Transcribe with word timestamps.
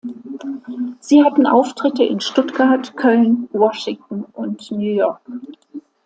Sie 0.99 1.23
hatten 1.23 1.45
Auftritte 1.45 2.03
in 2.03 2.21
Stuttgart, 2.21 2.97
Köln, 2.97 3.47
Washington 3.51 4.23
und 4.33 4.71
New 4.71 4.95
York. 4.95 5.21